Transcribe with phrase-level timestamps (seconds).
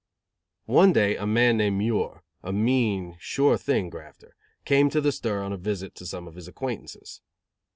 [0.65, 4.35] One day a man named "Muir," a mean, sure thing grafter,
[4.65, 7.21] came to the stir on a visit to some of his acquaintances.